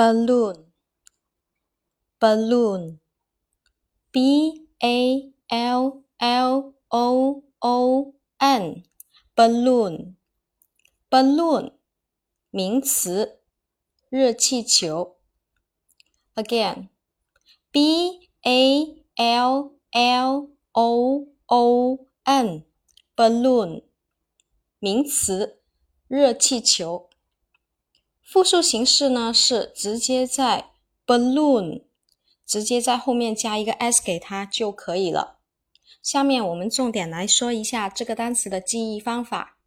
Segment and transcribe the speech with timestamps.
[0.00, 0.66] balloon
[2.18, 2.98] balloon
[4.10, 8.84] b a l l o o n
[9.34, 10.14] balloon
[11.10, 11.72] balloon
[12.50, 13.40] 名词，
[14.08, 15.16] 热气球。
[16.34, 16.88] Again
[17.70, 22.64] b a l l o o n
[23.14, 23.84] balloon
[24.78, 25.62] 名词，
[26.08, 27.08] 热气球。
[28.23, 30.71] 复数形式呢是直接在
[31.05, 31.83] balloon
[32.45, 35.39] 直接在后面加一个 s 给它就可以了。
[36.01, 39.57] 下面我们重点来说一下这个单词的记忆方法。